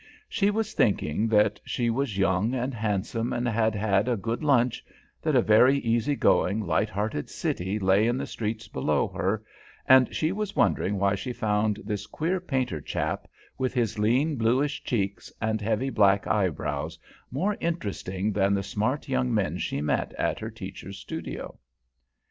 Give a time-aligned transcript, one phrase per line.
[0.27, 4.83] She was thinking that she was young and handsome and had had a good lunch,
[5.21, 9.43] that a very easy going, light hearted city lay in the streets below her;
[9.85, 13.27] and she was wondering why she found this queer painter chap,
[13.59, 16.97] with his lean, bluish cheeks and heavy black eyebrows,
[17.29, 21.59] more interesting than the smart young men she met at her teacher's studio.